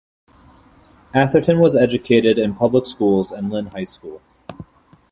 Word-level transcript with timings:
Atherton 1.13 1.59
was 1.59 1.75
educated 1.75 2.39
in 2.39 2.55
public 2.55 2.87
schools 2.87 3.31
and 3.31 3.51
Lynn 3.51 3.67
high 3.67 3.83
school. 3.83 4.19